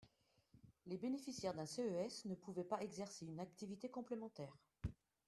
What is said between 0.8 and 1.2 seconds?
Les